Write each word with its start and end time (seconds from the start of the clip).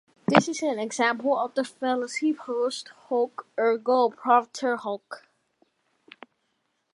This 0.27 0.47
is 0.47 0.63
an 0.63 0.79
example 0.79 1.37
of 1.37 1.53
the 1.53 1.63
fallacy 1.63 2.33
post 2.33 2.87
hoc 3.07 3.45
ergo 3.59 4.09
propter 4.09 4.75
hoc. 4.75 5.27